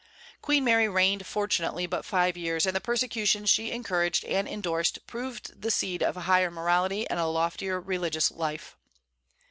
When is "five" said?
2.03-2.35